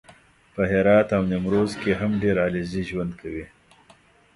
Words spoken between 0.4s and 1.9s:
په هرات او نیمروز